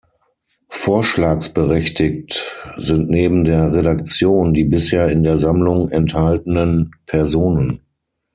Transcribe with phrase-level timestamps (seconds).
[0.71, 7.81] Vorschlagsberechtigt sind neben der Redaktion die bisher in der Sammlung enthaltenen Personen.